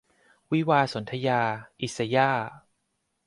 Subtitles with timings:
[0.51, 1.41] วิวาห์สนธยา-
[1.81, 2.47] อิสย่าห์